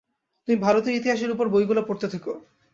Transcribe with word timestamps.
তুমি 0.43 0.57
ভারতীয় 0.57 0.97
ইতিহাসের 0.97 1.33
ওপর 1.35 1.45
বইগুলো 1.49 1.81
পড়তে 1.87 2.07
থেকো। 2.13 2.31